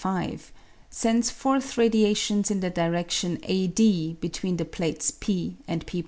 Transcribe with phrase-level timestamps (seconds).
[0.01, 0.51] 5)
[0.89, 5.99] sends forth radiations in the diredion a d between the plates v and p'.